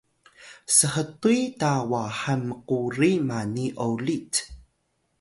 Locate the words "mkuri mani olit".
2.49-4.33